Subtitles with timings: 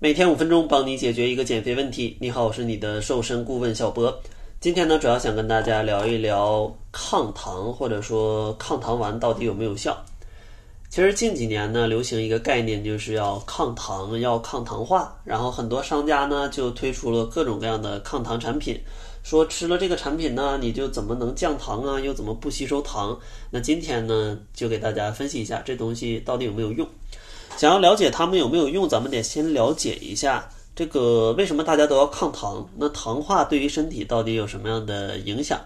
[0.00, 2.16] 每天五分钟，帮你解决一个减肥问题。
[2.20, 4.16] 你好，我是你的瘦身顾问小博。
[4.60, 10.00] 今天呢，主要想跟大家聊一聊抗糖或者说抗糖丸到底有没有效。
[10.88, 15.20] 其实近几年呢，流行一个概念，就是要抗糖，要抗糖化。
[15.24, 18.80] 然后很多商家呢，就推出了各种各样的抗糖产品，
[19.24, 23.18] 说吃了这个产品呢，你就怎么能降糖啊，又怎么不吸收糖？
[23.50, 26.86] 那今天呢，就给大家分析一下这东西到底有没有用。
[27.58, 32.64] 想要了解它们有没有用，咱们得先了解一下这个为什么大家都要抗糖？
[32.76, 35.60] 那糖化对于身体到底有什么样的影响？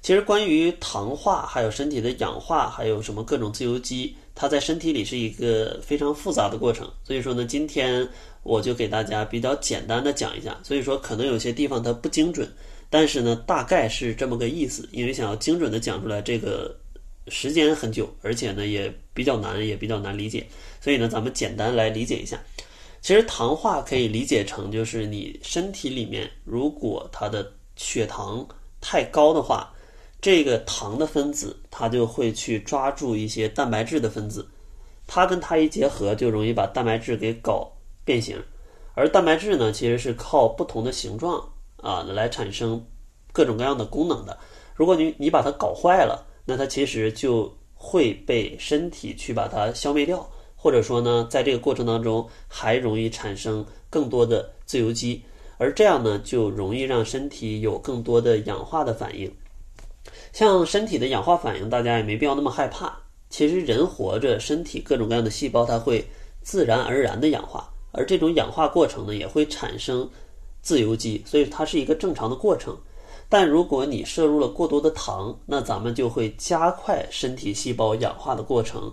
[0.00, 6.90] 其实关于糖化，还有身体的氧化，还有什么各种自由基，它在身体里是一个非常复杂的过程。
[7.04, 8.08] 所以说呢，今天
[8.42, 10.58] 我就给大家比较简单的讲一下。
[10.62, 12.50] 所以说可能有些地方它不精准，
[12.88, 14.88] 但是呢，大概是这么个意思。
[14.92, 16.74] 因为想要精准的讲出来，这个。
[17.28, 20.44] 时间很久，而且呢也比较难，也比较难理解，
[20.80, 22.40] 所以呢，咱们简单来理解一下。
[23.00, 28.46] 其实糖化可以理解成就是你身体里面如果它的血糖
[28.80, 29.72] 太高的话，
[30.20, 34.48] 这个糖的分子它就会去抓住一些蛋白质的分子，
[35.06, 37.72] 它跟它一结合就容易把蛋白质给搞
[38.04, 38.36] 变形。
[38.94, 42.84] 而蛋白质呢，其实是靠不同的形状啊来产生
[43.32, 44.36] 各种各样的功能的。
[44.74, 46.26] 如果你你把它搞坏了。
[46.44, 55.22] 那它其实就会被身体去把它消灭掉，或者说呢，在这个过程当中还容易产生更多的自由基，
[55.58, 59.32] 而这样呢就容易让身体有更多的氧化的反应。
[60.32, 62.98] 像身体的氧化反应，大家也没必要那么害怕。
[63.28, 66.04] 其实人活着，身体各种各样的细胞它会
[66.42, 70.08] 自然而然的氧化，而这种氧化过程呢也会产生
[70.60, 72.76] 自由基，所以它是一个正常的过程。
[73.32, 78.92] 但如果你摄入了过多的糖，那咱们就会加快身体细胞氧化的过程。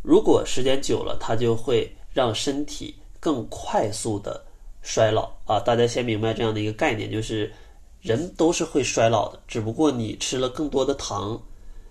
[0.00, 4.42] 如果时间久了，它就会让身体更快速的
[4.80, 5.60] 衰老啊！
[5.60, 7.52] 大家先明白这样的一个概念，就是
[8.00, 11.38] 人都是会衰老的，只不过你吃了更多的糖，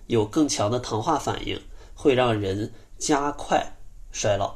[0.08, 1.56] 有更强的糖化反应，
[1.94, 3.64] 会让人加快
[4.10, 4.52] 衰老。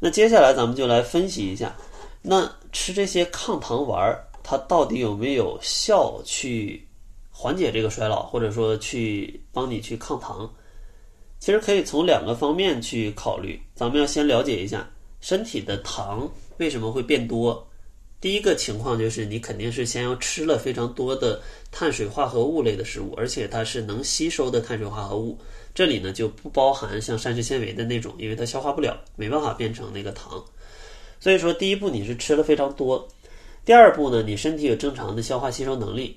[0.00, 1.76] 那接下来咱们就来分析一下，
[2.20, 4.25] 那吃这些抗糖丸儿。
[4.48, 6.86] 它到底有没有效去
[7.32, 10.48] 缓解这个衰老，或者说去帮你去抗糖？
[11.40, 13.60] 其实可以从两个方面去考虑。
[13.74, 14.88] 咱们要先了解一下
[15.20, 17.66] 身体的糖为什么会变多。
[18.20, 21.42] 第一个情况就是你肯定是先要吃了非常多的
[21.72, 25.36] 碳水化合物类的食物，而且它是能吸收的碳水化合物。
[25.74, 30.40] 这里呢就不包含像膳食纤维的那种，因为它消化不了，没办法变成那个糖。
[31.18, 33.06] 所以说第一步你是吃了非常多。
[33.66, 36.16] 第二步呢，你身体有正常的消化吸收能力，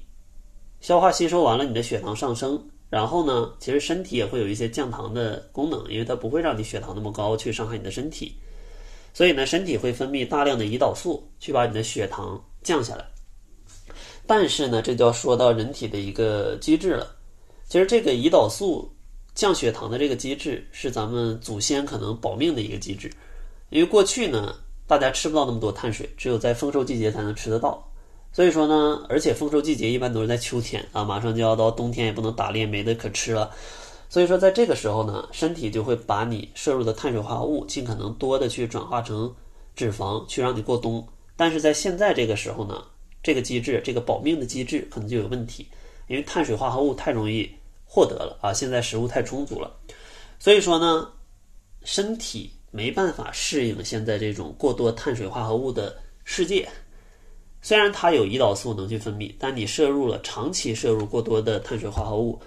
[0.81, 8.35] 消化吸收完了，你的血糖上升，然后呢，其实身体也会有一些降糖的功能，因为它不会让你血糖那么高去伤害你的身体，
[9.15, 13.03] 所以呢，身体会分泌大量的胰岛素去把你的血糖降下来。
[14.27, 17.15] 但是呢，这就要说到人体的一个机制了，
[17.67, 18.95] 其实这个胰岛素
[19.33, 23.11] 降血糖的这个机制是咱们祖先可能保命的一个机制，
[23.71, 24.53] 因为过去呢。
[24.89, 27.88] 大家吃不到那么多碳水，只有在丰收季节才能吃得到。
[28.33, 33.51] 所以说呢，而且丰收季节一般都是在秋天啊，马上就要到冬天，也不能打猎，没得可吃了。
[34.09, 39.31] 所以说，在这个时候呢，身体就会把你摄入的碳水化合物尽可能多的去转化成
[39.75, 41.07] 脂肪，去让你过冬。
[41.38, 42.83] 但是在现在这个时候呢，
[43.21, 45.67] 这个机制，这个保命的机制可能就有问题，
[46.07, 47.47] 因为碳水化合物太容易
[47.85, 49.71] 获得了啊，现在食物太充足了。
[50.39, 51.07] 所以说呢，
[51.83, 52.53] 身体。
[52.72, 56.68] 没办法适应现在这种过多碳水化合物的世界。
[57.62, 62.40] 虽然它有胰岛素能去分泌，但你摄入了长期摄入过多的碳水化合物，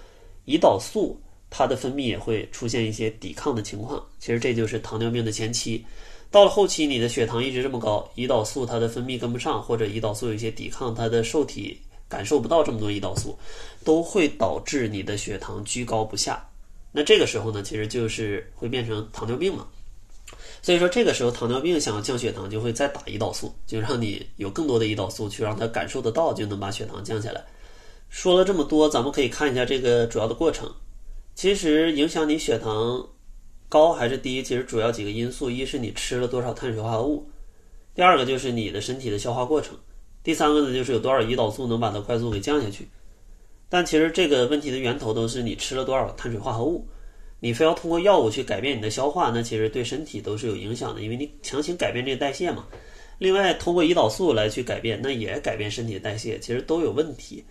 [0.45, 1.15] 胰岛素
[1.49, 4.03] 它的分泌也会出现一些抵抗的情况。
[4.17, 5.85] 其实这就是糖尿病的前期。
[6.31, 11.79] 到了后期，你的血糖一直这么高，胰岛素它的分泌跟不上，或者胰岛素有一些抵抗，它的受体
[12.09, 13.37] 感受不到这么多胰岛素，
[13.83, 16.43] 都会导致你的血糖居高不下。
[16.91, 19.67] 那这个时候呢，其实就是会变成糖尿病嘛。
[20.63, 27.43] 所以说，这个时候糖尿病想要降血糖，就会再打胰岛素，就让你有更多的胰岛素去让它感受得到，就能把血糖降下来。
[28.07, 30.71] 说了这么多，咱们可以看一下这个主要的过程。
[31.35, 33.05] 其实影响你血糖
[33.67, 37.27] 高还是低，其实主要几个因素：一是你吃了多少碳水化合物；
[37.93, 39.75] 第二个就是你的身体的消化过程；
[40.23, 42.87] 第三个呢，就是有多少胰岛素能把它快速给降下去。
[43.67, 46.87] 但其实这个问题的源头都是你吃了多少碳水化合物。
[47.43, 52.65] 你非要通过药物去改变你的消化，那其实对身体都是有影响的，因为你强行改变这个代谢嘛。
[53.17, 57.43] 另外，通过胰岛素来去改变，那也改变身体的代谢，其实都有问题。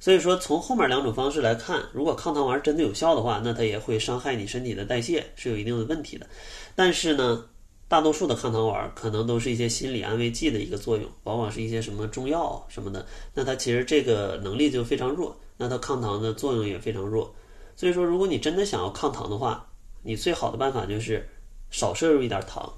[0.00, 6.26] 所以说，从后面两种方式来看，如果抗糖丸真的有效的话，那它也会伤害你身体的代谢，是有一定的问题的。
[6.74, 7.44] 但是呢，
[7.86, 17.32] 大多数的抗糖丸可能都是一些心理安慰剂的一个作用，往往是一些什么中药什么的，那它其实这个能力就非常弱，那它抗糖的作用也非常弱。
[17.76, 19.64] 所以说，如果你真的想要抗糖的话，
[20.02, 21.28] 你最好的办法就是
[21.70, 22.72] 少摄入一点糖。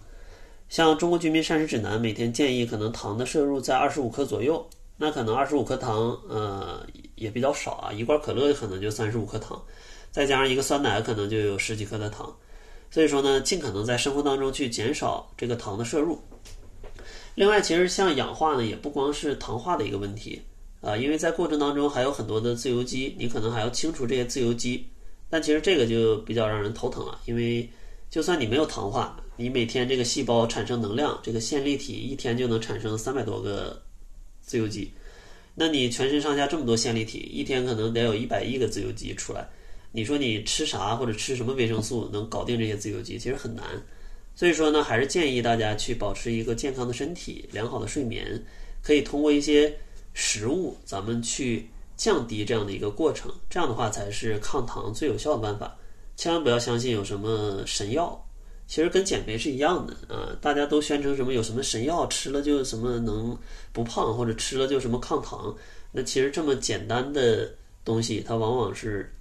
[0.69, 6.85] 像《中国居民膳食指南》每天建议可能糖的摄入在二十五克左右，那可能二十五克糖，呃，
[7.15, 7.93] 也比较少啊。
[7.93, 9.63] 一罐可乐可能就三十五克糖，
[10.11, 12.37] 再加上一个酸奶，可能就有十几克的糖。
[12.91, 16.21] 所以说呢，尽可能在生活当中去减少这个糖的摄入。
[17.35, 20.43] 另外，其实像氧化呢，也不光是糖化的一个问题
[20.81, 24.87] 啊，因为在过程当中还有很多的自由基，你可能还要清除这些自由基。
[25.31, 27.69] 但其实这个就比较让人头疼了，因为
[28.09, 33.83] 就算你没有糖化，你每天这个细胞产生能量，这个线粒体一天就能产生三百多个
[34.41, 34.91] 自由基，
[35.55, 39.47] 那你全身上下这么多线粒体，一天可能得有一百亿个自由基出来。
[39.93, 43.65] 你说你吃啥或者吃什么维生素能搞定这些自由基，其实很难。
[44.35, 48.43] 所以说呢，还是建议大家去保持一个健康的身体、良好的睡眠，
[48.83, 49.77] 可以通过一些
[50.21, 53.33] 食物，咱们去降低这样的一个过程。
[53.49, 55.77] 这样的话才是抗糖最有效的办法。
[56.17, 58.21] 千万不要相信有什么神药，
[58.67, 60.37] 其实跟减肥是一样的啊。
[60.41, 63.39] 大家都宣称什么有什么神药吃了就什么能
[63.73, 65.55] 不胖，或者吃了就什么抗糖。
[65.93, 67.49] 那其实这么简单的
[67.85, 69.15] 东西，它往往是。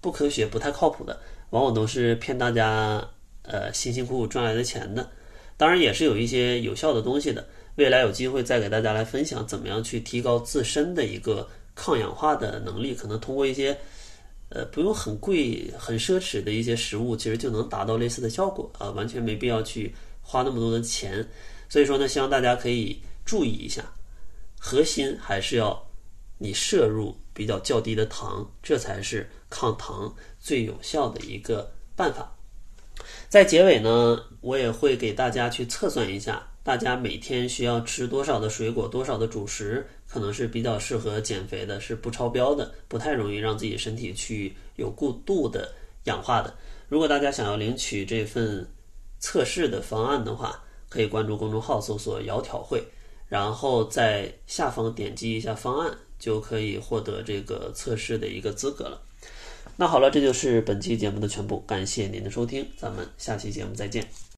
[0.00, 1.18] 不科学、不太靠谱的，
[1.48, 3.02] 往往都是骗大家，
[3.40, 5.10] 呃，辛辛苦苦赚来的钱的。
[5.56, 7.42] 当然，也是有一些有效的东西的。
[7.76, 12.94] 未来有机会再给大家来分享，怎么样去提高自身的一个抗氧化的能力。
[12.94, 13.76] 可能通过一些，
[14.48, 21.26] 呃，不用很贵、很奢侈的一些食物，其实就能达到类似的效果啊，完全没必要去花那么多的钱。
[21.68, 23.84] 所以说呢，希望大家可以注意一下，
[24.58, 25.84] 核心还是要
[26.38, 27.16] 你摄入。
[27.36, 32.32] 比较较低的糖，这才是抗糖最有效的一个办法。
[33.28, 45.72] 在结尾呢，我也会给大家去测算一下，大家每天需要吃多少的水果，多少的主食，可能是比较适合减肥的，是不超标的，不太容易让自己身体去有过度的
[46.04, 46.52] 氧化的。
[46.88, 48.66] 如果大家想要领取这份
[49.20, 52.82] 测试的方案的话，可以关注公众号搜索“窈窕会”，
[53.28, 55.96] 然后在下方点击一下方案。
[56.16, 59.02] 就可以获得这个测试的一个资格了。
[59.76, 64.24] 那好了，这就是本期节目的全部，感谢您的收听，咱们下期节目再见。